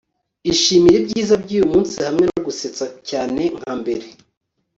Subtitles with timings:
[0.51, 4.05] ishimire ibyiza byuyu munsi hamwe no gusetsa cyane nka mbere